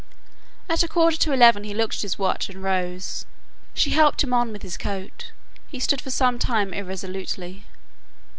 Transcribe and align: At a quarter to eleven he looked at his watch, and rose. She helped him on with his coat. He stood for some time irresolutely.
At 0.67 0.81
a 0.81 0.87
quarter 0.87 1.17
to 1.17 1.31
eleven 1.31 1.63
he 1.63 1.75
looked 1.75 1.97
at 1.97 2.01
his 2.01 2.17
watch, 2.17 2.49
and 2.49 2.63
rose. 2.63 3.27
She 3.75 3.91
helped 3.91 4.23
him 4.23 4.33
on 4.33 4.51
with 4.51 4.63
his 4.63 4.75
coat. 4.75 5.31
He 5.67 5.79
stood 5.79 6.01
for 6.01 6.09
some 6.09 6.39
time 6.39 6.73
irresolutely. 6.73 7.65